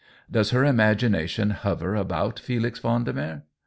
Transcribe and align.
Does 0.31 0.49
her 0.49 0.61
imagi 0.63 1.11
nation 1.11 1.51
hover 1.51 1.93
about 1.93 2.39
Felix 2.39 2.79
Vendemer.? 2.79 3.43